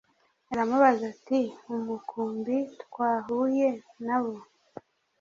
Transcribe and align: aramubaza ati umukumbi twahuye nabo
aramubaza 0.51 1.03
ati 1.13 1.39
umukumbi 1.73 2.57
twahuye 2.83 3.67
nabo 4.05 4.35